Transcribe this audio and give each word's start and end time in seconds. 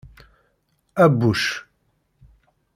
Abbuc. 1.03 1.43